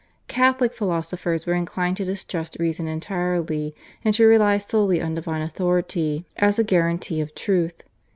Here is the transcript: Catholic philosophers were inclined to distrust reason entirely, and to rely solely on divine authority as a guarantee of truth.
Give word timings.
Catholic 0.27 0.73
philosophers 0.73 1.45
were 1.45 1.53
inclined 1.53 1.95
to 1.97 2.05
distrust 2.05 2.57
reason 2.59 2.87
entirely, 2.87 3.75
and 4.03 4.15
to 4.15 4.25
rely 4.25 4.57
solely 4.57 4.99
on 4.99 5.13
divine 5.13 5.43
authority 5.43 6.25
as 6.37 6.57
a 6.57 6.63
guarantee 6.63 7.21
of 7.21 7.35
truth. 7.35 7.83